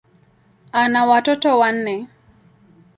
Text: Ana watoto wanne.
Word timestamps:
Ana 0.71 1.05
watoto 1.05 1.57
wanne. 1.59 2.07